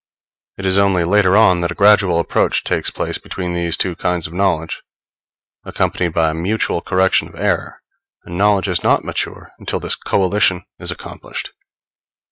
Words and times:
It 0.57 0.65
is 0.65 0.79
only 0.79 1.03
later 1.05 1.37
on 1.37 1.61
that 1.61 1.69
a 1.69 1.75
gradual 1.75 2.19
approach 2.19 2.63
takes 2.63 2.89
place 2.89 3.19
between 3.19 3.53
these 3.53 3.77
two 3.77 3.95
kinds 3.95 4.25
of 4.25 4.33
knowledge, 4.33 4.81
accompanied 5.63 6.07
by 6.11 6.31
a 6.31 6.33
mutual 6.33 6.81
correction 6.81 7.27
of 7.27 7.35
error; 7.35 7.83
and 8.23 8.35
knowledge 8.35 8.67
is 8.67 8.81
not 8.81 9.03
mature 9.03 9.51
until 9.59 9.79
this 9.79 9.93
coalition 9.93 10.65
is 10.79 10.89
accomplished. 10.89 11.53